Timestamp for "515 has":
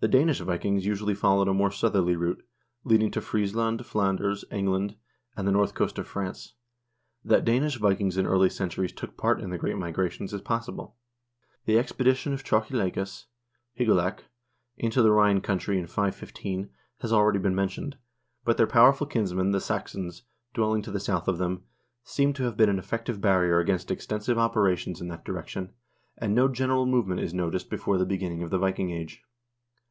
15.86-17.12